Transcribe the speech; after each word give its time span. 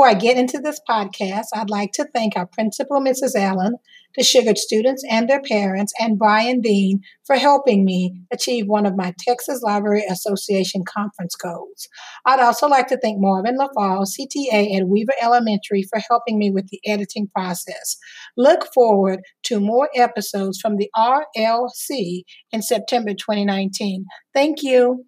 Before 0.00 0.08
I 0.08 0.14
get 0.14 0.38
into 0.38 0.58
this 0.58 0.80
podcast, 0.88 1.48
I'd 1.54 1.68
like 1.68 1.92
to 1.92 2.08
thank 2.14 2.34
our 2.34 2.46
principal, 2.46 3.02
Mrs. 3.02 3.34
Allen, 3.36 3.74
the 4.16 4.24
Sugar 4.24 4.54
students 4.56 5.04
and 5.10 5.28
their 5.28 5.42
parents, 5.42 5.92
and 6.00 6.18
Brian 6.18 6.62
Dean 6.62 7.02
for 7.26 7.36
helping 7.36 7.84
me 7.84 8.22
achieve 8.32 8.64
one 8.66 8.86
of 8.86 8.96
my 8.96 9.12
Texas 9.18 9.60
Library 9.60 10.02
Association 10.08 10.84
conference 10.88 11.34
goals. 11.36 11.86
I'd 12.24 12.40
also 12.40 12.66
like 12.66 12.86
to 12.86 12.96
thank 12.96 13.20
Marvin 13.20 13.58
LaFall, 13.58 14.06
CTA 14.06 14.74
at 14.74 14.88
Weaver 14.88 15.12
Elementary, 15.20 15.82
for 15.82 16.00
helping 16.08 16.38
me 16.38 16.50
with 16.50 16.68
the 16.68 16.80
editing 16.86 17.28
process. 17.36 17.98
Look 18.38 18.72
forward 18.72 19.20
to 19.42 19.60
more 19.60 19.90
episodes 19.94 20.58
from 20.62 20.78
the 20.78 20.88
RLC 20.96 22.22
in 22.52 22.62
September 22.62 23.10
2019. 23.10 24.06
Thank 24.32 24.62
you. 24.62 25.04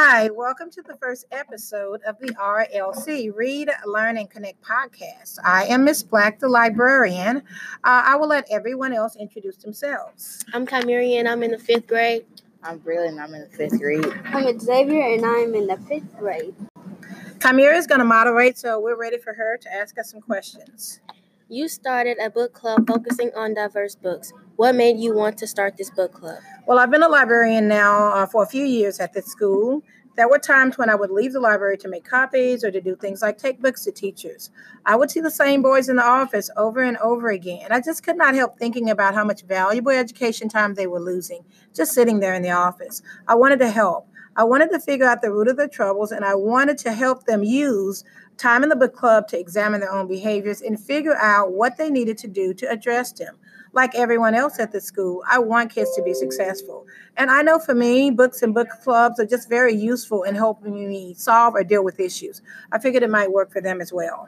Hi, 0.00 0.30
welcome 0.30 0.70
to 0.70 0.80
the 0.80 0.96
first 0.98 1.26
episode 1.32 2.02
of 2.02 2.20
the 2.20 2.28
RLC 2.28 3.34
Read, 3.34 3.68
Learn, 3.84 4.16
and 4.16 4.30
Connect 4.30 4.62
podcast. 4.62 5.38
I 5.42 5.64
am 5.64 5.82
Miss 5.82 6.04
Black, 6.04 6.38
the 6.38 6.48
librarian. 6.48 7.38
Uh, 7.38 8.02
I 8.06 8.14
will 8.14 8.28
let 8.28 8.46
everyone 8.48 8.92
else 8.92 9.16
introduce 9.16 9.56
themselves. 9.56 10.44
I'm 10.54 10.68
Kymerian. 10.68 11.28
I'm 11.28 11.42
in 11.42 11.50
the 11.50 11.58
fifth 11.58 11.88
grade. 11.88 12.24
I'm 12.62 12.78
Braylon. 12.78 13.20
I'm 13.20 13.34
in 13.34 13.40
the 13.40 13.48
fifth 13.48 13.80
grade. 13.80 14.06
I'm 14.26 14.60
Xavier, 14.60 15.14
and 15.14 15.26
I'm 15.26 15.52
in 15.56 15.66
the 15.66 15.76
fifth 15.88 16.16
grade. 16.16 16.54
Kamira 17.38 17.76
is 17.76 17.88
going 17.88 17.98
to 17.98 18.04
moderate, 18.04 18.56
so 18.56 18.78
we're 18.78 18.96
ready 18.96 19.18
for 19.18 19.34
her 19.34 19.56
to 19.56 19.74
ask 19.74 19.98
us 19.98 20.12
some 20.12 20.20
questions. 20.20 21.00
You 21.48 21.66
started 21.66 22.18
a 22.22 22.30
book 22.30 22.52
club 22.52 22.86
focusing 22.86 23.32
on 23.34 23.52
diverse 23.52 23.96
books. 23.96 24.32
What 24.58 24.74
made 24.74 24.98
you 24.98 25.14
want 25.14 25.38
to 25.38 25.46
start 25.46 25.76
this 25.76 25.88
book 25.88 26.12
club? 26.12 26.38
Well, 26.66 26.80
I've 26.80 26.90
been 26.90 27.04
a 27.04 27.08
librarian 27.08 27.68
now 27.68 28.08
uh, 28.08 28.26
for 28.26 28.42
a 28.42 28.46
few 28.46 28.64
years 28.64 28.98
at 28.98 29.12
this 29.12 29.26
school. 29.26 29.84
There 30.16 30.28
were 30.28 30.40
times 30.40 30.76
when 30.76 30.90
I 30.90 30.96
would 30.96 31.12
leave 31.12 31.32
the 31.32 31.38
library 31.38 31.78
to 31.78 31.88
make 31.88 32.04
copies 32.04 32.64
or 32.64 32.72
to 32.72 32.80
do 32.80 32.96
things 32.96 33.22
like 33.22 33.38
take 33.38 33.62
books 33.62 33.84
to 33.84 33.92
teachers. 33.92 34.50
I 34.84 34.96
would 34.96 35.12
see 35.12 35.20
the 35.20 35.30
same 35.30 35.62
boys 35.62 35.88
in 35.88 35.94
the 35.94 36.04
office 36.04 36.50
over 36.56 36.82
and 36.82 36.96
over 36.96 37.28
again. 37.28 37.60
And 37.62 37.72
I 37.72 37.80
just 37.80 38.02
could 38.02 38.16
not 38.16 38.34
help 38.34 38.58
thinking 38.58 38.90
about 38.90 39.14
how 39.14 39.22
much 39.24 39.42
valuable 39.42 39.92
education 39.92 40.48
time 40.48 40.74
they 40.74 40.88
were 40.88 40.98
losing 40.98 41.44
just 41.72 41.92
sitting 41.92 42.18
there 42.18 42.34
in 42.34 42.42
the 42.42 42.50
office. 42.50 43.00
I 43.28 43.36
wanted 43.36 43.60
to 43.60 43.70
help. 43.70 44.08
I 44.34 44.42
wanted 44.42 44.72
to 44.72 44.80
figure 44.80 45.06
out 45.06 45.22
the 45.22 45.30
root 45.30 45.46
of 45.46 45.56
their 45.56 45.68
troubles 45.68 46.10
and 46.10 46.24
I 46.24 46.34
wanted 46.34 46.78
to 46.78 46.92
help 46.92 47.26
them 47.26 47.44
use 47.44 48.02
time 48.38 48.64
in 48.64 48.70
the 48.70 48.76
book 48.76 48.96
club 48.96 49.28
to 49.28 49.38
examine 49.38 49.78
their 49.78 49.92
own 49.92 50.08
behaviors 50.08 50.62
and 50.62 50.80
figure 50.80 51.16
out 51.16 51.52
what 51.52 51.76
they 51.76 51.90
needed 51.90 52.18
to 52.18 52.26
do 52.26 52.52
to 52.54 52.68
address 52.68 53.12
them. 53.12 53.36
Like 53.78 53.94
everyone 53.94 54.34
else 54.34 54.58
at 54.58 54.72
the 54.72 54.80
school, 54.80 55.22
I 55.30 55.38
want 55.38 55.72
kids 55.72 55.94
to 55.94 56.02
be 56.02 56.12
successful. 56.12 56.84
And 57.16 57.30
I 57.30 57.42
know 57.42 57.60
for 57.60 57.76
me, 57.76 58.10
books 58.10 58.42
and 58.42 58.52
book 58.52 58.66
clubs 58.82 59.20
are 59.20 59.24
just 59.24 59.48
very 59.48 59.72
useful 59.72 60.24
in 60.24 60.34
helping 60.34 60.88
me 60.88 61.14
solve 61.14 61.54
or 61.54 61.62
deal 61.62 61.84
with 61.84 62.00
issues. 62.00 62.42
I 62.72 62.80
figured 62.80 63.04
it 63.04 63.08
might 63.08 63.30
work 63.30 63.52
for 63.52 63.60
them 63.60 63.80
as 63.80 63.92
well. 63.92 64.26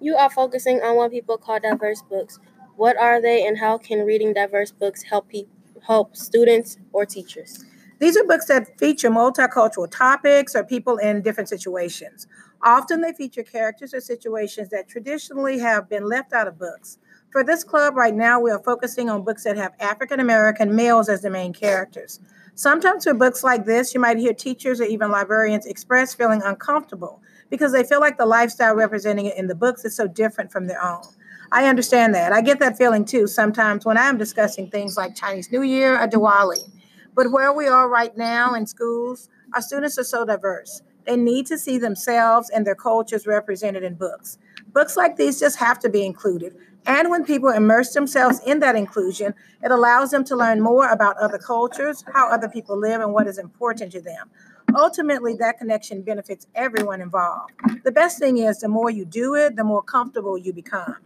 You 0.00 0.16
are 0.16 0.30
focusing 0.30 0.80
on 0.80 0.96
what 0.96 1.10
people 1.10 1.36
call 1.36 1.60
diverse 1.60 2.00
books. 2.00 2.38
What 2.76 2.96
are 2.96 3.20
they 3.20 3.46
and 3.46 3.58
how 3.58 3.76
can 3.76 4.06
reading 4.06 4.32
diverse 4.32 4.72
books 4.72 5.02
help 5.02 5.28
pe- 5.28 5.44
help 5.86 6.16
students 6.16 6.78
or 6.94 7.04
teachers? 7.04 7.66
These 7.98 8.16
are 8.16 8.24
books 8.24 8.46
that 8.46 8.78
feature 8.78 9.10
multicultural 9.10 9.90
topics 9.90 10.56
or 10.56 10.64
people 10.64 10.96
in 10.96 11.20
different 11.20 11.50
situations. 11.50 12.26
Often 12.62 13.02
they 13.02 13.12
feature 13.12 13.42
characters 13.42 13.92
or 13.92 14.00
situations 14.00 14.70
that 14.70 14.88
traditionally 14.88 15.58
have 15.58 15.90
been 15.90 16.08
left 16.08 16.32
out 16.32 16.48
of 16.48 16.58
books. 16.58 16.96
For 17.32 17.42
this 17.42 17.64
club 17.64 17.96
right 17.96 18.14
now, 18.14 18.38
we 18.40 18.50
are 18.50 18.58
focusing 18.58 19.08
on 19.08 19.24
books 19.24 19.44
that 19.44 19.56
have 19.56 19.72
African 19.80 20.20
American 20.20 20.76
males 20.76 21.08
as 21.08 21.22
the 21.22 21.30
main 21.30 21.54
characters. 21.54 22.20
Sometimes 22.54 23.04
for 23.04 23.14
books 23.14 23.42
like 23.42 23.64
this, 23.64 23.94
you 23.94 24.00
might 24.00 24.18
hear 24.18 24.34
teachers 24.34 24.82
or 24.82 24.84
even 24.84 25.10
librarians 25.10 25.64
express 25.64 26.12
feeling 26.12 26.42
uncomfortable 26.44 27.22
because 27.48 27.72
they 27.72 27.84
feel 27.84 28.00
like 28.00 28.18
the 28.18 28.26
lifestyle 28.26 28.74
representing 28.74 29.24
it 29.24 29.38
in 29.38 29.46
the 29.46 29.54
books 29.54 29.82
is 29.86 29.96
so 29.96 30.06
different 30.06 30.52
from 30.52 30.66
their 30.66 30.84
own. 30.84 31.04
I 31.50 31.68
understand 31.68 32.14
that. 32.14 32.34
I 32.34 32.42
get 32.42 32.58
that 32.58 32.76
feeling 32.76 33.06
too 33.06 33.26
sometimes 33.26 33.86
when 33.86 33.96
I'm 33.96 34.18
discussing 34.18 34.68
things 34.68 34.98
like 34.98 35.16
Chinese 35.16 35.50
New 35.50 35.62
Year 35.62 35.98
or 35.98 36.06
Diwali. 36.06 36.70
But 37.14 37.32
where 37.32 37.52
we 37.54 37.66
are 37.66 37.88
right 37.88 38.14
now 38.14 38.52
in 38.52 38.66
schools, 38.66 39.30
our 39.54 39.62
students 39.62 39.98
are 39.98 40.04
so 40.04 40.26
diverse. 40.26 40.82
They 41.06 41.16
need 41.16 41.46
to 41.46 41.56
see 41.56 41.78
themselves 41.78 42.50
and 42.50 42.66
their 42.66 42.74
cultures 42.74 43.26
represented 43.26 43.84
in 43.84 43.94
books. 43.94 44.36
Books 44.72 44.96
like 44.96 45.16
these 45.16 45.38
just 45.38 45.58
have 45.58 45.78
to 45.80 45.88
be 45.88 46.04
included. 46.04 46.54
And 46.86 47.10
when 47.10 47.24
people 47.24 47.50
immerse 47.50 47.92
themselves 47.92 48.40
in 48.44 48.58
that 48.60 48.74
inclusion, 48.74 49.34
it 49.62 49.70
allows 49.70 50.10
them 50.10 50.24
to 50.24 50.36
learn 50.36 50.60
more 50.60 50.88
about 50.88 51.16
other 51.18 51.38
cultures, 51.38 52.04
how 52.12 52.28
other 52.28 52.48
people 52.48 52.76
live, 52.76 53.00
and 53.00 53.12
what 53.12 53.26
is 53.26 53.38
important 53.38 53.92
to 53.92 54.00
them. 54.00 54.30
Ultimately, 54.74 55.34
that 55.34 55.58
connection 55.58 56.02
benefits 56.02 56.46
everyone 56.54 57.00
involved. 57.00 57.52
The 57.84 57.92
best 57.92 58.18
thing 58.18 58.38
is 58.38 58.60
the 58.60 58.68
more 58.68 58.90
you 58.90 59.04
do 59.04 59.34
it, 59.34 59.56
the 59.56 59.64
more 59.64 59.82
comfortable 59.82 60.38
you 60.38 60.52
become. 60.52 60.96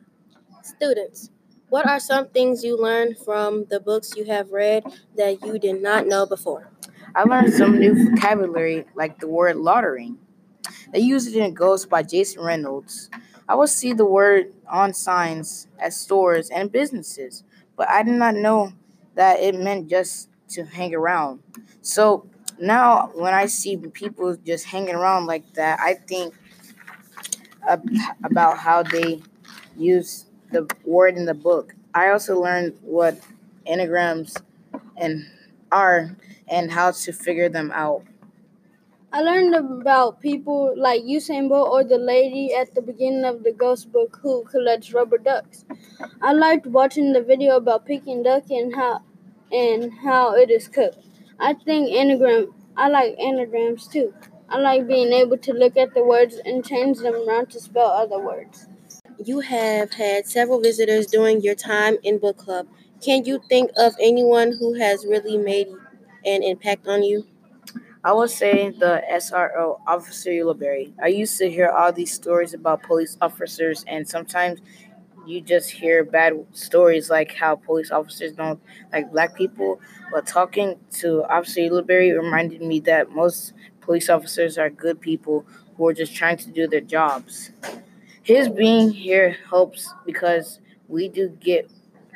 Students, 0.62 1.30
what 1.68 1.86
are 1.86 1.98
some 1.98 2.28
things 2.28 2.62
you 2.62 2.80
learned 2.80 3.18
from 3.18 3.66
the 3.68 3.80
books 3.80 4.14
you 4.16 4.24
have 4.26 4.52
read 4.52 4.84
that 5.16 5.44
you 5.44 5.58
did 5.58 5.82
not 5.82 6.06
know 6.06 6.24
before? 6.24 6.70
I 7.14 7.24
learned 7.24 7.52
some 7.52 7.78
new 7.78 8.10
vocabulary 8.10 8.84
like 8.94 9.18
the 9.18 9.26
word 9.28 9.56
lottering. 9.56 10.18
They 10.92 11.00
use 11.00 11.26
it 11.26 11.36
in 11.36 11.54
Ghost 11.54 11.90
by 11.90 12.02
Jason 12.02 12.44
Reynolds. 12.44 13.10
I 13.48 13.54
would 13.54 13.68
see 13.68 13.92
the 13.92 14.04
word 14.04 14.52
on 14.68 14.92
signs 14.92 15.68
at 15.78 15.92
stores 15.92 16.50
and 16.50 16.70
businesses, 16.70 17.44
but 17.76 17.88
I 17.88 18.02
did 18.02 18.14
not 18.14 18.34
know 18.34 18.72
that 19.14 19.40
it 19.40 19.54
meant 19.54 19.88
just 19.88 20.28
to 20.50 20.64
hang 20.64 20.94
around. 20.94 21.42
So 21.80 22.26
now 22.58 23.10
when 23.14 23.34
I 23.34 23.46
see 23.46 23.76
people 23.76 24.36
just 24.44 24.66
hanging 24.66 24.94
around 24.94 25.26
like 25.26 25.52
that, 25.54 25.78
I 25.80 25.94
think 25.94 26.34
about 28.24 28.58
how 28.58 28.82
they 28.82 29.22
use 29.76 30.26
the 30.50 30.68
word 30.84 31.16
in 31.16 31.24
the 31.24 31.34
book. 31.34 31.74
I 31.94 32.10
also 32.10 32.40
learned 32.40 32.76
what 32.82 33.18
anagrams 33.66 34.36
and 34.96 35.26
are 35.72 36.16
and 36.48 36.70
how 36.70 36.92
to 36.92 37.12
figure 37.12 37.48
them 37.48 37.72
out. 37.74 38.02
I 39.16 39.20
learned 39.20 39.54
about 39.54 40.20
people 40.20 40.74
like 40.76 41.00
Usain 41.04 41.48
Bolt 41.48 41.70
or 41.70 41.82
the 41.82 41.96
lady 41.96 42.52
at 42.52 42.74
the 42.74 42.82
beginning 42.82 43.24
of 43.24 43.44
the 43.44 43.52
Ghost 43.52 43.90
book 43.90 44.18
who 44.20 44.44
collects 44.44 44.92
rubber 44.92 45.16
ducks. 45.16 45.64
I 46.20 46.34
liked 46.34 46.66
watching 46.66 47.14
the 47.14 47.22
video 47.22 47.56
about 47.56 47.86
Peking 47.86 48.24
duck 48.24 48.50
and 48.50 48.74
how 48.74 49.00
and 49.50 49.90
how 50.04 50.34
it 50.34 50.50
is 50.50 50.68
cooked. 50.68 50.98
I 51.40 51.54
think 51.54 51.96
anagram 51.96 52.52
I 52.76 52.88
like 52.90 53.18
anagrams 53.18 53.88
too. 53.88 54.12
I 54.50 54.58
like 54.58 54.86
being 54.86 55.14
able 55.14 55.38
to 55.38 55.52
look 55.54 55.78
at 55.78 55.94
the 55.94 56.04
words 56.04 56.38
and 56.44 56.62
change 56.62 56.98
them 56.98 57.14
around 57.26 57.48
to 57.52 57.58
spell 57.58 57.88
other 57.88 58.18
words. 58.18 58.68
You 59.24 59.40
have 59.40 59.92
had 59.92 60.26
several 60.26 60.60
visitors 60.60 61.06
during 61.06 61.40
your 61.40 61.54
time 61.54 61.96
in 62.02 62.18
book 62.18 62.36
club. 62.36 62.66
Can 63.00 63.24
you 63.24 63.40
think 63.48 63.70
of 63.78 63.94
anyone 63.98 64.52
who 64.52 64.74
has 64.74 65.06
really 65.06 65.38
made 65.38 65.68
an 66.26 66.42
impact 66.42 66.86
on 66.86 67.02
you? 67.02 67.26
I 68.06 68.12
would 68.12 68.30
say 68.30 68.70
the 68.70 69.02
SRO, 69.10 69.80
Officer 69.84 70.30
Ulibarri. 70.30 70.92
I 71.02 71.08
used 71.08 71.36
to 71.38 71.50
hear 71.50 71.70
all 71.70 71.92
these 71.92 72.12
stories 72.12 72.54
about 72.54 72.84
police 72.84 73.18
officers, 73.20 73.84
and 73.88 74.06
sometimes 74.08 74.60
you 75.26 75.40
just 75.40 75.72
hear 75.72 76.04
bad 76.04 76.34
stories 76.52 77.10
like 77.10 77.34
how 77.34 77.56
police 77.56 77.90
officers 77.90 78.30
don't 78.30 78.60
like 78.92 79.10
black 79.10 79.34
people. 79.34 79.80
But 80.12 80.24
talking 80.24 80.78
to 81.00 81.24
Officer 81.24 81.62
Ulibarri 81.62 82.16
reminded 82.16 82.62
me 82.62 82.78
that 82.82 83.10
most 83.10 83.54
police 83.80 84.08
officers 84.08 84.56
are 84.56 84.70
good 84.70 85.00
people 85.00 85.44
who 85.76 85.88
are 85.88 85.92
just 85.92 86.14
trying 86.14 86.36
to 86.36 86.50
do 86.52 86.68
their 86.68 86.82
jobs. 86.82 87.50
His 88.22 88.48
being 88.48 88.90
here 88.92 89.36
helps 89.50 89.92
because 90.06 90.60
we 90.88 91.08
do 91.08 91.30
get 91.40 91.70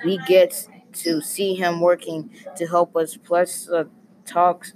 we 0.04 0.18
get 0.28 0.68
to 0.92 1.20
see 1.20 1.54
him 1.54 1.80
working 1.80 2.30
to 2.56 2.66
help 2.66 2.96
us. 2.96 3.16
Plus, 3.16 3.68
uh, 3.68 3.84
talks 4.24 4.72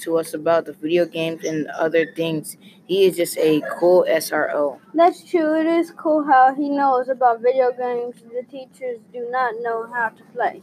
to 0.00 0.18
us 0.18 0.34
about 0.34 0.64
the 0.66 0.72
video 0.72 1.04
games 1.06 1.44
and 1.44 1.66
other 1.68 2.12
things. 2.14 2.56
He 2.86 3.04
is 3.04 3.16
just 3.16 3.36
a 3.38 3.62
cool 3.78 4.04
SRO. 4.08 4.78
That's 4.94 5.22
true. 5.22 5.60
It 5.60 5.66
is 5.66 5.90
cool 5.92 6.24
how 6.24 6.54
he 6.54 6.68
knows 6.68 7.08
about 7.08 7.40
video 7.40 7.70
games 7.72 8.16
the 8.32 8.42
teachers 8.50 8.98
do 9.12 9.28
not 9.30 9.54
know 9.60 9.86
how 9.92 10.10
to 10.10 10.22
play. 10.34 10.62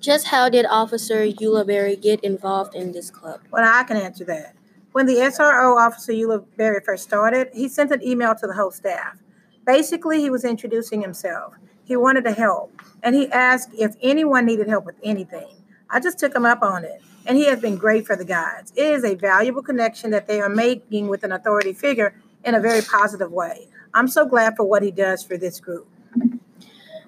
Just 0.00 0.26
how 0.28 0.48
did 0.48 0.66
Officer 0.66 1.26
Ulibarri 1.26 2.00
get 2.00 2.20
involved 2.20 2.74
in 2.74 2.92
this 2.92 3.10
club? 3.10 3.40
Well, 3.50 3.64
I 3.64 3.82
can 3.84 3.96
answer 3.96 4.24
that. 4.26 4.54
When 4.92 5.06
the 5.06 5.16
SRO 5.16 5.76
Officer 5.76 6.12
Ulibarri 6.12 6.84
first 6.84 7.04
started, 7.04 7.48
he 7.52 7.68
sent 7.68 7.90
an 7.90 8.02
email 8.02 8.34
to 8.34 8.46
the 8.46 8.54
whole 8.54 8.70
staff. 8.70 9.18
Basically, 9.66 10.20
he 10.20 10.30
was 10.30 10.44
introducing 10.44 11.02
himself. 11.02 11.54
He 11.84 11.96
wanted 11.96 12.24
to 12.24 12.32
help, 12.32 12.72
and 13.02 13.14
he 13.14 13.30
asked 13.30 13.70
if 13.78 13.96
anyone 14.00 14.46
needed 14.46 14.68
help 14.68 14.84
with 14.86 14.96
anything. 15.02 15.55
I 15.90 16.00
just 16.00 16.18
took 16.18 16.34
him 16.34 16.44
up 16.44 16.62
on 16.62 16.84
it, 16.84 17.02
and 17.26 17.36
he 17.36 17.46
has 17.46 17.60
been 17.60 17.76
great 17.76 18.06
for 18.06 18.16
the 18.16 18.24
guides. 18.24 18.72
It 18.76 18.86
is 18.86 19.04
a 19.04 19.14
valuable 19.14 19.62
connection 19.62 20.10
that 20.10 20.26
they 20.26 20.40
are 20.40 20.48
making 20.48 21.08
with 21.08 21.24
an 21.24 21.32
authority 21.32 21.72
figure 21.72 22.14
in 22.44 22.54
a 22.54 22.60
very 22.60 22.82
positive 22.82 23.32
way. 23.32 23.68
I'm 23.94 24.08
so 24.08 24.26
glad 24.26 24.56
for 24.56 24.64
what 24.64 24.82
he 24.82 24.90
does 24.90 25.22
for 25.24 25.36
this 25.38 25.60
group. 25.60 25.88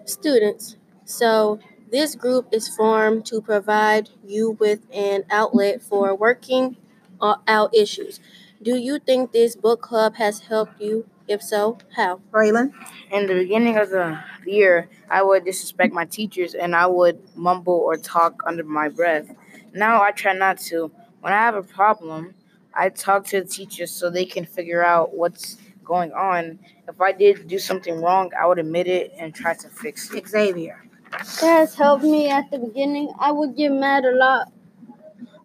students. 0.05 0.77
So, 1.05 1.61
this 1.91 2.15
group 2.15 2.49
is 2.53 2.69
formed 2.69 3.27
to 3.27 3.41
provide 3.41 4.11
you 4.27 4.53
with 4.61 4.81
an 4.93 5.25
outlet 5.31 5.83
for 5.83 6.15
working 6.15 6.77
uh, 7.21 7.37
out 7.49 7.75
issues. 7.75 8.21
Do 8.63 8.77
you 8.77 8.99
think 8.99 9.33
this 9.33 9.57
book 9.57 9.83
club 9.83 10.17
has 10.17 10.41
helped 10.41 10.81
you? 10.81 11.09
If 11.29 11.43
so, 11.43 11.77
how? 11.95 12.21
Braylon? 12.33 12.73
In 13.13 13.27
the 13.27 13.35
beginning 13.35 13.77
of 13.77 13.91
the 13.91 14.19
year, 14.47 14.89
I 15.11 15.23
would 15.23 15.45
disrespect 15.45 15.93
my 15.93 16.07
teachers 16.07 16.55
and 16.55 16.75
I 16.75 16.87
would 16.87 17.21
mumble 17.37 17.75
or 17.75 17.99
talk 17.99 18.43
under 18.47 18.65
my 18.65 18.89
breath. 18.89 19.31
Now 19.75 20.03
I 20.03 20.13
try 20.13 20.33
not 20.33 20.59
to. 20.71 20.91
When 21.21 21.35
I 21.35 21.37
have 21.37 21.55
a 21.55 21.63
problem, 21.63 22.35
I 22.73 22.89
talk 22.89 23.27
to 23.27 23.43
the 23.43 23.47
teachers 23.47 23.91
so 23.91 24.09
they 24.09 24.25
can 24.25 24.47
figure 24.47 24.83
out 24.83 25.15
what's 25.15 25.59
going 25.85 26.13
on. 26.13 26.59
If 26.89 26.99
I 27.01 27.13
did 27.13 27.47
do 27.47 27.59
something 27.59 28.01
wrong, 28.01 28.31
I 28.41 28.47
would 28.47 28.59
admit 28.59 28.87
it 28.87 29.13
and 29.19 29.35
try 29.35 29.55
to 29.55 29.69
fix 29.69 30.13
it. 30.15 30.27
Xavier. 30.27 30.83
That 31.11 31.43
has 31.43 31.75
helped 31.75 32.05
me 32.05 32.31
at 32.31 32.51
the 32.51 32.59
beginning. 32.59 33.13
I 33.19 33.33
would 33.33 33.55
get 33.55 33.71
mad 33.71 34.05
a 34.07 34.17
lot 34.17 34.53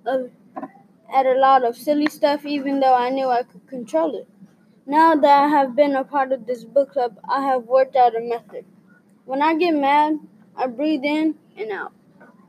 of 0.05 0.29
at 1.13 1.25
a 1.25 1.33
lot 1.33 1.63
of 1.63 1.75
silly 1.77 2.07
stuff 2.07 2.45
even 2.45 2.79
though 2.79 2.95
I 2.95 3.09
knew 3.09 3.27
I 3.29 3.43
could 3.43 3.67
control 3.67 4.15
it. 4.15 4.27
Now 4.85 5.15
that 5.15 5.43
I 5.43 5.47
have 5.47 5.77
been 5.77 5.95
a 5.95 6.03
part 6.03 6.33
of 6.33 6.45
this 6.45 6.65
book 6.65 6.91
club, 6.91 7.17
I 7.29 7.41
have 7.41 7.63
worked 7.63 7.95
out 7.95 8.17
a 8.17 8.19
method. 8.19 8.65
When 9.23 9.41
I 9.41 9.55
get 9.55 9.71
mad, 9.71 10.19
I 10.57 10.67
breathe 10.67 11.05
in 11.05 11.35
and 11.57 11.71
out. 11.71 11.93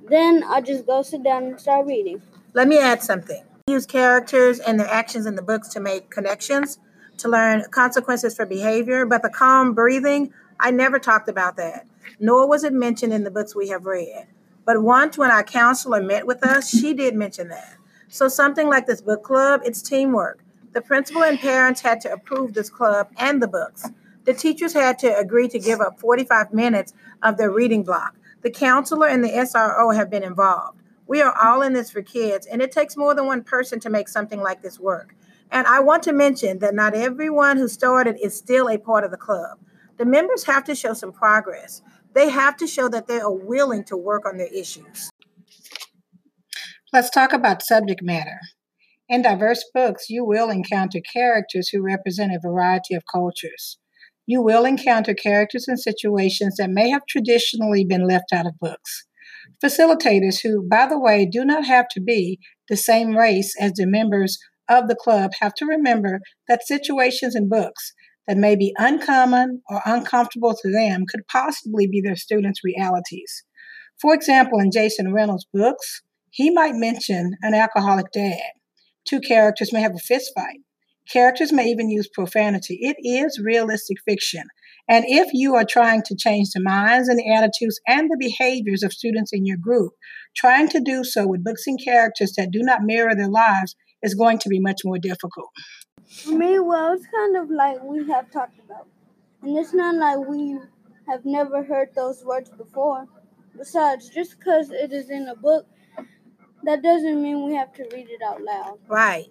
Then 0.08 0.42
I 0.42 0.60
just 0.60 0.84
go 0.84 1.02
sit 1.02 1.22
down 1.22 1.44
and 1.44 1.60
start 1.60 1.86
reading. 1.86 2.20
Let 2.52 2.66
me 2.66 2.78
add 2.78 3.04
something. 3.04 3.44
Use 3.68 3.86
characters 3.86 4.58
and 4.58 4.80
their 4.80 4.88
actions 4.88 5.26
in 5.26 5.36
the 5.36 5.42
books 5.42 5.68
to 5.68 5.80
make 5.80 6.10
connections, 6.10 6.80
to 7.18 7.28
learn 7.28 7.64
consequences 7.70 8.34
for 8.34 8.46
behavior, 8.46 9.06
but 9.06 9.22
the 9.22 9.30
calm 9.30 9.72
breathing, 9.72 10.32
I 10.58 10.72
never 10.72 10.98
talked 10.98 11.28
about 11.28 11.56
that, 11.56 11.86
nor 12.18 12.48
was 12.48 12.64
it 12.64 12.72
mentioned 12.72 13.12
in 13.12 13.22
the 13.22 13.30
books 13.30 13.54
we 13.54 13.68
have 13.68 13.86
read. 13.86 14.26
But 14.64 14.82
once 14.82 15.16
when 15.16 15.30
our 15.30 15.44
counselor 15.44 16.02
met 16.02 16.26
with 16.26 16.44
us, 16.44 16.68
she 16.68 16.94
did 16.94 17.14
mention 17.14 17.48
that. 17.48 17.76
So 18.08 18.26
something 18.26 18.68
like 18.68 18.86
this 18.86 19.00
book 19.00 19.22
club, 19.22 19.60
it's 19.64 19.82
teamwork. 19.82 20.43
The 20.74 20.82
principal 20.82 21.22
and 21.22 21.38
parents 21.38 21.80
had 21.80 22.00
to 22.00 22.12
approve 22.12 22.52
this 22.52 22.68
club 22.68 23.08
and 23.16 23.40
the 23.40 23.46
books. 23.46 23.88
The 24.24 24.34
teachers 24.34 24.72
had 24.72 24.98
to 24.98 25.16
agree 25.16 25.46
to 25.48 25.58
give 25.60 25.80
up 25.80 26.00
45 26.00 26.52
minutes 26.52 26.92
of 27.22 27.36
their 27.36 27.50
reading 27.50 27.84
block. 27.84 28.16
The 28.42 28.50
counselor 28.50 29.06
and 29.06 29.22
the 29.22 29.28
SRO 29.28 29.94
have 29.94 30.10
been 30.10 30.24
involved. 30.24 30.80
We 31.06 31.22
are 31.22 31.32
all 31.40 31.62
in 31.62 31.74
this 31.74 31.92
for 31.92 32.02
kids, 32.02 32.46
and 32.46 32.60
it 32.60 32.72
takes 32.72 32.96
more 32.96 33.14
than 33.14 33.26
one 33.26 33.44
person 33.44 33.78
to 33.80 33.90
make 33.90 34.08
something 34.08 34.40
like 34.40 34.62
this 34.62 34.80
work. 34.80 35.14
And 35.48 35.64
I 35.68 35.78
want 35.78 36.02
to 36.04 36.12
mention 36.12 36.58
that 36.58 36.74
not 36.74 36.94
everyone 36.94 37.56
who 37.56 37.68
started 37.68 38.18
is 38.20 38.36
still 38.36 38.68
a 38.68 38.76
part 38.76 39.04
of 39.04 39.12
the 39.12 39.16
club. 39.16 39.58
The 39.98 40.04
members 40.04 40.42
have 40.44 40.64
to 40.64 40.74
show 40.74 40.94
some 40.94 41.12
progress. 41.12 41.82
They 42.14 42.30
have 42.30 42.56
to 42.56 42.66
show 42.66 42.88
that 42.88 43.06
they 43.06 43.20
are 43.20 43.32
willing 43.32 43.84
to 43.84 43.96
work 43.96 44.26
on 44.26 44.38
their 44.38 44.52
issues. 44.52 45.10
Let's 46.92 47.10
talk 47.10 47.32
about 47.32 47.62
subject 47.62 48.02
matter. 48.02 48.40
In 49.06 49.20
diverse 49.20 49.62
books, 49.74 50.08
you 50.08 50.24
will 50.24 50.48
encounter 50.48 50.98
characters 51.00 51.68
who 51.68 51.82
represent 51.82 52.32
a 52.32 52.40
variety 52.40 52.94
of 52.94 53.02
cultures. 53.10 53.78
You 54.26 54.40
will 54.40 54.64
encounter 54.64 55.12
characters 55.12 55.68
and 55.68 55.78
situations 55.78 56.56
that 56.56 56.70
may 56.70 56.88
have 56.88 57.04
traditionally 57.06 57.84
been 57.84 58.06
left 58.06 58.32
out 58.32 58.46
of 58.46 58.58
books. 58.58 59.06
Facilitators, 59.62 60.40
who, 60.42 60.66
by 60.66 60.86
the 60.86 60.98
way, 60.98 61.26
do 61.26 61.44
not 61.44 61.66
have 61.66 61.86
to 61.90 62.00
be 62.00 62.38
the 62.70 62.78
same 62.78 63.14
race 63.14 63.54
as 63.60 63.72
the 63.72 63.86
members 63.86 64.38
of 64.70 64.88
the 64.88 64.94
club, 64.94 65.32
have 65.40 65.52
to 65.56 65.66
remember 65.66 66.20
that 66.48 66.66
situations 66.66 67.36
in 67.36 67.50
books 67.50 67.92
that 68.26 68.38
may 68.38 68.56
be 68.56 68.72
uncommon 68.78 69.60
or 69.68 69.82
uncomfortable 69.84 70.56
to 70.62 70.70
them 70.70 71.04
could 71.06 71.28
possibly 71.28 71.86
be 71.86 72.00
their 72.00 72.16
students' 72.16 72.64
realities. 72.64 73.44
For 74.00 74.14
example, 74.14 74.60
in 74.60 74.70
Jason 74.72 75.12
Reynolds' 75.12 75.46
books, 75.52 76.00
he 76.30 76.50
might 76.50 76.74
mention 76.74 77.32
an 77.42 77.52
alcoholic 77.52 78.10
dad 78.10 78.40
Two 79.06 79.20
characters 79.20 79.72
may 79.72 79.80
have 79.80 79.94
a 79.94 79.98
fist 79.98 80.32
fight. 80.34 80.60
Characters 81.10 81.52
may 81.52 81.66
even 81.66 81.90
use 81.90 82.08
profanity. 82.08 82.78
It 82.80 82.96
is 82.98 83.38
realistic 83.38 83.98
fiction. 84.06 84.44
And 84.88 85.04
if 85.06 85.30
you 85.32 85.54
are 85.54 85.64
trying 85.64 86.02
to 86.02 86.16
change 86.16 86.50
the 86.50 86.60
minds 86.60 87.08
and 87.08 87.18
the 87.18 87.30
attitudes 87.30 87.80
and 87.86 88.08
the 88.10 88.16
behaviors 88.18 88.82
of 88.82 88.92
students 88.92 89.32
in 89.32 89.44
your 89.44 89.58
group, 89.58 89.92
trying 90.36 90.68
to 90.68 90.80
do 90.80 91.04
so 91.04 91.26
with 91.26 91.44
books 91.44 91.66
and 91.66 91.78
characters 91.82 92.34
that 92.36 92.50
do 92.50 92.60
not 92.60 92.82
mirror 92.82 93.14
their 93.14 93.28
lives 93.28 93.76
is 94.02 94.14
going 94.14 94.38
to 94.38 94.48
be 94.48 94.60
much 94.60 94.80
more 94.84 94.98
difficult. 94.98 95.50
For 96.06 96.32
me, 96.32 96.58
well, 96.58 96.92
it's 96.92 97.06
kind 97.06 97.36
of 97.36 97.50
like 97.50 97.82
we 97.82 98.06
have 98.08 98.30
talked 98.30 98.58
about. 98.64 98.86
And 99.42 99.58
it's 99.58 99.74
not 99.74 99.96
like 99.96 100.26
we 100.28 100.58
have 101.06 101.24
never 101.24 101.62
heard 101.62 101.90
those 101.94 102.24
words 102.24 102.50
before. 102.50 103.06
Besides, 103.56 104.08
just 104.08 104.38
because 104.38 104.70
it 104.70 104.92
is 104.92 105.10
in 105.10 105.28
a 105.28 105.36
book 105.36 105.66
that 106.64 106.82
doesn't 106.82 107.22
mean 107.22 107.46
we 107.46 107.54
have 107.54 107.72
to 107.74 107.84
read 107.92 108.08
it 108.08 108.20
out 108.22 108.42
loud. 108.42 108.78
Right. 108.88 109.28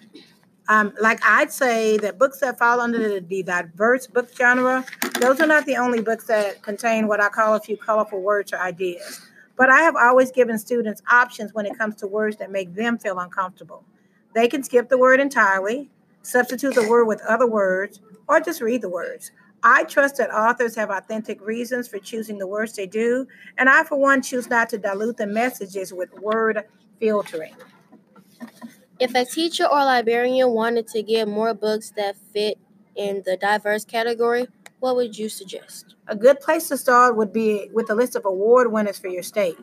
Um, 0.70 0.94
like 1.02 1.20
I'd 1.26 1.52
say 1.52 1.98
that 1.98 2.18
books 2.18 2.40
that 2.40 2.58
fall 2.58 2.80
under 2.80 2.98
the, 2.98 3.20
the 3.20 3.44
diverse 3.44 4.08
book 4.08 4.30
genre, 4.36 4.86
those 5.20 5.42
are 5.42 5.48
not 5.48 5.66
the 5.66 5.76
only 5.76 6.02
books 6.02 6.26
that 6.28 6.62
contain 6.62 7.08
what 7.08 7.22
I 7.22 7.28
call 7.30 7.56
a 7.56 7.60
few 7.60 7.76
colorful 7.76 8.22
words 8.22 8.54
or 8.54 8.60
ideas. 8.60 9.22
But 9.58 9.70
I 9.70 9.82
have 9.82 9.96
always 9.96 10.32
given 10.32 10.58
students 10.58 11.02
options 11.12 11.54
when 11.54 11.66
it 11.66 11.78
comes 11.78 11.96
to 11.98 12.08
words 12.08 12.38
that 12.38 12.50
make 12.50 12.74
them 12.74 12.98
feel 12.98 13.20
uncomfortable. 13.20 13.84
They 14.34 14.48
can 14.48 14.64
skip 14.64 14.90
the 14.90 14.98
word 14.98 15.20
entirely, 15.20 15.92
substitute 16.22 16.76
the 16.76 16.88
word 16.88 17.06
with 17.06 17.22
other 17.28 17.46
words, 17.48 18.00
or 18.28 18.40
just 18.40 18.62
read 18.62 18.82
the 18.82 18.90
words. 18.90 19.32
I 19.64 19.84
trust 19.84 20.18
that 20.18 20.34
authors 20.34 20.76
have 20.76 20.90
authentic 20.90 21.40
reasons 21.42 21.88
for 21.88 22.00
choosing 22.00 22.38
the 22.38 22.48
words 22.48 22.74
they 22.74 22.88
do, 22.88 23.28
and 23.58 23.70
I, 23.70 23.84
for 23.84 23.98
one, 23.98 24.22
choose 24.22 24.50
not 24.50 24.70
to 24.70 24.78
dilute 24.78 25.18
the 25.18 25.28
messages 25.28 25.94
with 25.94 26.12
word 26.20 26.64
filtering. 27.04 27.54
If 28.98 29.14
a 29.14 29.26
teacher 29.26 29.66
or 29.66 29.84
librarian 29.84 30.52
wanted 30.52 30.88
to 30.90 31.04
get 31.04 31.28
more 31.28 31.54
books 31.54 31.92
that 31.98 32.16
fit 32.32 32.58
in 32.96 33.22
the 33.26 33.36
diverse 33.36 33.84
category, 33.84 34.48
what 34.80 34.96
would 34.96 35.18
you 35.18 35.28
suggest? 35.28 35.96
A 36.08 36.16
good 36.16 36.40
place 36.40 36.70
to 36.70 36.78
start 36.78 37.18
would 37.18 37.34
be 37.34 37.70
with 37.74 37.90
a 37.90 37.96
list 37.96 38.16
of 38.16 38.24
award 38.24 38.72
winners 38.72 38.98
for 38.98 39.10
your 39.10 39.24
state. 39.24 39.58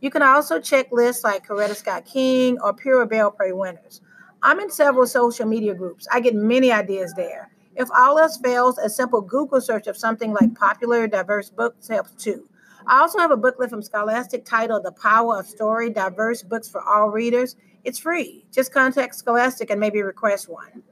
You 0.00 0.10
can 0.10 0.22
also 0.22 0.58
check 0.58 0.86
lists 0.90 1.22
like 1.22 1.46
Coretta 1.46 1.76
Scott 1.76 2.06
King 2.06 2.58
or 2.62 2.72
Pura 2.72 3.06
Belpré 3.06 3.54
winners. 3.54 4.00
I'm 4.42 4.58
in 4.60 4.70
several 4.70 5.06
social 5.06 5.44
media 5.44 5.74
groups. 5.74 6.08
I 6.10 6.20
get 6.20 6.34
many 6.34 6.72
ideas 6.72 7.12
there. 7.14 7.50
If 7.74 7.90
all 7.94 8.18
else 8.18 8.38
fails, 8.38 8.78
a 8.78 8.88
simple 8.88 9.20
Google 9.20 9.60
search 9.60 9.86
of 9.86 9.98
something 9.98 10.32
like 10.32 10.54
popular 10.54 11.06
diverse 11.06 11.50
books 11.50 11.88
helps 11.88 12.12
too. 12.12 12.48
I 12.88 13.00
also 13.00 13.18
have 13.18 13.32
a 13.32 13.36
booklet 13.36 13.68
from 13.68 13.82
Scholastic 13.82 14.44
titled 14.44 14.84
The 14.84 14.92
Power 14.92 15.40
of 15.40 15.46
Story 15.46 15.90
Diverse 15.90 16.44
Books 16.44 16.68
for 16.68 16.80
All 16.80 17.10
Readers. 17.10 17.56
It's 17.82 17.98
free. 17.98 18.46
Just 18.52 18.72
contact 18.72 19.16
Scholastic 19.16 19.70
and 19.70 19.80
maybe 19.80 20.02
request 20.02 20.48
one. 20.48 20.84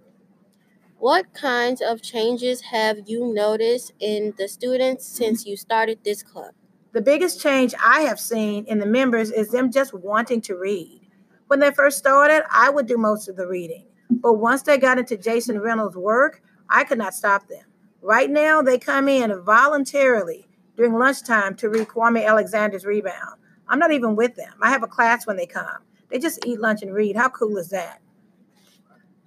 What 0.99 1.33
kinds 1.35 1.81
of 1.81 2.03
changes 2.03 2.61
have 2.63 2.99
you 3.07 3.33
noticed 3.33 3.93
in 4.01 4.35
the 4.39 4.49
students 4.49 5.07
since 5.07 5.47
you 5.47 5.57
started 5.57 6.01
this 6.03 6.21
club? 6.25 6.53
The 6.95 7.01
biggest 7.01 7.41
change 7.41 7.75
I 7.81 8.01
have 8.01 8.19
seen 8.19 8.65
in 8.65 8.81
the 8.81 8.87
members 8.87 9.31
is 9.31 9.51
them 9.51 9.71
just 9.71 9.95
wanting 9.95 10.41
to 10.43 10.57
read. 10.57 11.01
When 11.47 11.61
they 11.61 11.71
first 11.71 11.99
started, 11.99 12.43
I 12.51 12.71
would 12.71 12.89
do 12.89 12.97
most 12.97 13.29
of 13.29 13.37
the 13.37 13.47
reading. 13.47 13.87
But 14.11 14.35
once 14.35 14.63
they 14.63 14.79
got 14.79 14.99
into 14.99 15.17
Jason 15.17 15.61
Reynolds' 15.61 15.97
work, 15.97 16.43
I 16.69 16.83
could 16.83 16.99
not 16.99 17.15
stop 17.15 17.47
them. 17.47 17.65
Right 18.03 18.31
now, 18.31 18.63
they 18.63 18.79
come 18.79 19.09
in 19.09 19.43
voluntarily 19.43 20.49
during 20.77 20.95
lunchtime 20.95 21.55
to 21.57 21.69
read 21.69 21.89
Kwame 21.89 22.27
Alexander's 22.27 22.85
Rebound. 22.85 23.41
I'm 23.69 23.79
not 23.79 23.93
even 23.93 24.17
with 24.17 24.35
them. 24.37 24.53
I 24.61 24.71
have 24.71 24.83
a 24.83 24.89
class 24.89 25.27
when 25.27 25.37
they 25.37 25.47
come. 25.47 25.79
They 26.11 26.19
just 26.19 26.45
eat 26.47 26.61
lunch 26.61 26.83
and 26.83 26.95
read. 26.95 27.17
How 27.17 27.29
cool 27.29 27.57
is 27.57 27.71
that? 27.71 28.01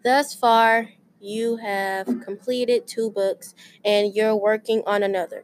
Thus 0.04 0.34
far, 0.34 0.90
you 1.20 1.58
have 1.58 2.06
completed 2.24 2.88
two 2.88 3.10
books 3.12 3.56
and 3.84 4.16
you're 4.16 4.36
working 4.36 4.84
on 4.86 5.04
another. 5.04 5.44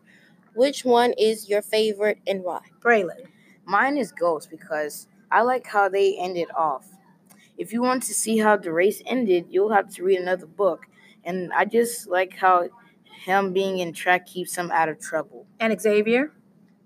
Which 0.56 0.86
one 0.86 1.14
is 1.18 1.50
your 1.50 1.62
favorite 1.62 2.20
and 2.28 2.44
why? 2.44 2.62
Braylon. 2.80 3.28
Mine 3.66 3.98
is 3.98 4.12
Ghost 4.12 4.50
because 4.50 5.08
I 5.32 5.42
like 5.42 5.66
how 5.66 5.90
they 5.90 6.16
ended 6.20 6.50
off. 6.56 6.88
If 7.58 7.74
you 7.74 7.82
want 7.82 8.04
to 8.04 8.14
see 8.14 8.38
how 8.38 8.58
the 8.58 8.72
race 8.72 9.02
ended, 9.06 9.48
you'll 9.50 9.74
have 9.74 9.90
to 9.96 10.04
read 10.04 10.20
another 10.20 10.46
book. 10.46 10.86
And 11.24 11.52
I 11.54 11.66
just 11.66 12.08
like 12.08 12.38
how 12.38 12.70
him 13.14 13.54
being 13.54 13.80
in 13.80 13.94
track 13.94 14.26
keeps 14.26 14.56
him 14.58 14.72
out 14.72 14.90
of 14.90 15.00
trouble. 15.00 15.48
And 15.60 15.80
Xavier? 15.80 16.32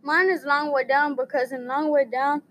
Mine 0.02 0.30
is 0.30 0.44
Long 0.46 0.72
Way 0.72 0.86
Down 0.86 1.16
because 1.16 1.52
in 1.52 1.68
Long 1.68 1.92
Way 1.92 2.06
Down, 2.12 2.42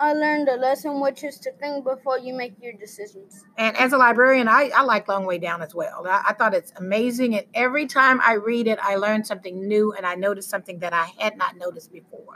I 0.00 0.12
learned 0.12 0.48
a 0.48 0.56
lesson, 0.56 1.00
which 1.00 1.22
is 1.22 1.38
to 1.38 1.52
think 1.52 1.84
before 1.84 2.18
you 2.18 2.34
make 2.34 2.54
your 2.60 2.72
decisions. 2.72 3.44
And 3.56 3.76
as 3.76 3.92
a 3.92 3.96
librarian, 3.96 4.48
I, 4.48 4.70
I 4.74 4.82
like 4.82 5.06
Long 5.08 5.24
Way 5.24 5.38
Down 5.38 5.62
as 5.62 5.74
well. 5.74 6.04
I, 6.06 6.24
I 6.28 6.32
thought 6.32 6.52
it's 6.52 6.72
amazing. 6.76 7.36
And 7.36 7.46
every 7.54 7.86
time 7.86 8.20
I 8.20 8.34
read 8.34 8.66
it, 8.66 8.78
I 8.82 8.96
learn 8.96 9.24
something 9.24 9.66
new 9.66 9.92
and 9.92 10.04
I 10.04 10.16
notice 10.16 10.48
something 10.48 10.80
that 10.80 10.92
I 10.92 11.10
had 11.18 11.38
not 11.38 11.56
noticed 11.56 11.92
before. 11.92 12.34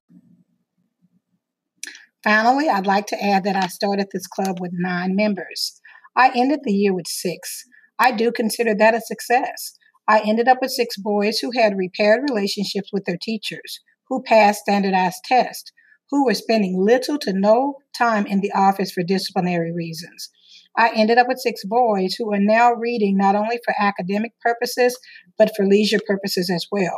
Finally, 2.23 2.69
I'd 2.69 2.87
like 2.87 3.07
to 3.09 3.23
add 3.23 3.45
that 3.45 3.57
I 3.57 3.67
started 3.67 4.09
this 4.13 4.27
club 4.27 4.61
with 4.61 4.73
nine 4.75 5.15
members. 5.17 5.81
I 6.17 6.31
ended 6.35 6.61
the 6.63 6.73
year 6.73 6.95
with 6.95 7.07
six. 7.07 7.65
I 7.99 8.13
do 8.13 8.31
consider 8.31 8.75
that 8.75 8.95
a 8.95 9.01
success. 9.01 9.78
I 10.11 10.21
ended 10.21 10.49
up 10.49 10.59
with 10.63 10.71
six 10.71 10.97
boys 10.97 11.39
who 11.39 11.51
had 11.55 11.77
repaired 11.77 12.23
relationships 12.31 12.89
with 12.95 13.05
their 13.05 13.19
teachers, 13.21 13.81
who 14.09 14.23
passed 14.23 14.61
standardized 14.61 15.23
tests, 15.23 15.71
who 16.11 16.25
were 16.25 16.33
spending 16.33 16.83
little 16.83 17.19
to 17.19 17.35
no 17.35 17.75
time 17.95 18.25
in 18.25 18.41
the 18.41 18.53
office 18.53 18.91
for 18.91 19.03
disciplinary 19.03 19.71
reasons. 19.71 20.31
I 20.79 20.93
ended 20.95 21.19
up 21.19 21.29
with 21.29 21.41
six 21.41 21.63
boys 21.63 22.15
who 22.15 22.33
are 22.33 22.41
now 22.41 22.73
reading 22.73 23.19
not 23.19 23.35
only 23.35 23.59
for 23.63 23.75
academic 23.79 24.33
purposes, 24.41 24.99
but 25.37 25.55
for 25.55 25.67
leisure 25.67 26.01
purposes 26.07 26.49
as 26.49 26.67
well. 26.73 26.97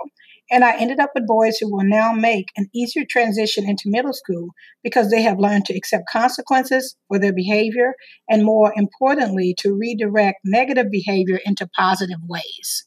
And 0.52 0.64
I 0.64 0.76
ended 0.76 1.00
up 1.00 1.10
with 1.14 1.26
boys 1.26 1.56
who 1.58 1.68
will 1.68 1.84
now 1.84 2.12
make 2.12 2.46
an 2.56 2.68
easier 2.72 3.04
transition 3.08 3.68
into 3.68 3.84
middle 3.86 4.12
school 4.12 4.50
because 4.84 5.10
they 5.10 5.22
have 5.22 5.38
learned 5.40 5.64
to 5.66 5.76
accept 5.76 6.08
consequences 6.08 6.96
for 7.08 7.18
their 7.18 7.32
behavior 7.32 7.94
and, 8.28 8.44
more 8.44 8.72
importantly, 8.76 9.54
to 9.58 9.76
redirect 9.76 10.38
negative 10.44 10.90
behavior 10.92 11.40
into 11.44 11.68
positive 11.76 12.20
ways. 12.28 12.86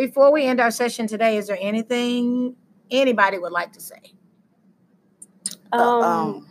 Before 0.00 0.32
we 0.32 0.46
end 0.46 0.60
our 0.60 0.70
session 0.70 1.06
today, 1.06 1.36
is 1.36 1.46
there 1.46 1.58
anything 1.60 2.56
anybody 2.90 3.36
would 3.36 3.52
like 3.52 3.70
to 3.74 3.80
say? 3.82 4.14
Um, 5.72 5.80
Uh, 5.82 6.00
um, 6.00 6.48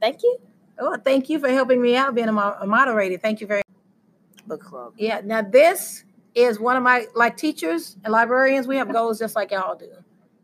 thank 0.00 0.22
you. 0.22 0.38
Oh, 0.78 0.96
thank 0.96 1.28
you 1.28 1.38
for 1.38 1.50
helping 1.50 1.82
me 1.82 1.96
out 1.96 2.14
being 2.14 2.28
a, 2.28 2.32
mo- 2.32 2.56
a 2.58 2.66
moderator. 2.66 3.18
Thank 3.18 3.42
you 3.42 3.46
very 3.46 3.60
book 4.46 4.62
club. 4.62 4.94
Yeah, 4.96 5.20
now 5.22 5.42
this 5.42 6.04
is 6.34 6.58
one 6.58 6.78
of 6.78 6.82
my 6.82 7.04
like 7.14 7.36
teachers 7.36 7.98
and 8.04 8.10
librarians, 8.10 8.66
we 8.66 8.78
have 8.78 8.90
goals 8.98 9.18
just 9.18 9.36
like 9.36 9.50
y'all 9.50 9.76
do. 9.76 9.92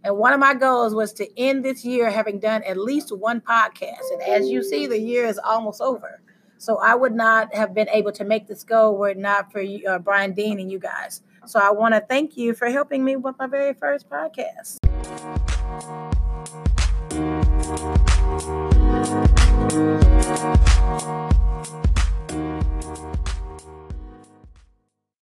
And 0.05 0.19
one 0.19 0.35
of 0.35 0.39
my 0.39 0.53
goals 0.53 0.95
was 0.95 1.15
to 1.15 1.41
end 1.41 1.65
this 1.65 1.83
year 1.83 2.11
having 2.11 2.39
done 2.41 2.63
at 2.65 2.77
least 2.77 3.11
one 3.11 3.41
podcast. 3.41 4.05
And 4.13 4.21
as 4.21 4.51
you 4.51 4.63
see, 4.63 4.87
the 4.87 5.01
year 5.01 5.25
is 5.25 5.39
almost 5.39 5.81
over. 5.81 6.21
So 6.59 6.77
I 6.77 6.95
would 6.95 7.15
not 7.15 7.55
have 7.55 7.73
been 7.73 7.89
able 7.89 8.13
to 8.13 8.25
make 8.25 8.49
this 8.49 8.65
goal 8.65 8.99
were 8.99 9.09
it 9.09 9.17
not 9.17 9.51
for 9.51 9.63
you, 9.63 9.89
uh, 9.89 9.99
Brian 9.99 10.35
Dean 10.35 10.61
and 10.61 10.71
you 10.71 10.79
guys. 10.79 11.23
So 11.47 11.59
I 11.61 11.71
want 11.71 11.95
to 11.95 12.01
thank 12.01 12.37
you 12.37 12.55
for 12.55 12.69
helping 12.69 13.05
me 13.05 13.17
with 13.17 13.37
my 13.39 13.47
very 13.47 13.75
first 13.75 14.09
podcast. 14.09 14.79